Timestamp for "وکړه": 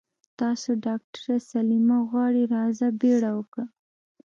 3.37-3.65